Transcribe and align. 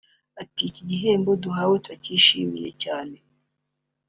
Ati 0.41 0.61
“Iki 0.69 0.81
gihembo 0.89 1.29
duhawe 1.43 1.75
turakishimiye 1.83 2.69
cyane 2.83 3.17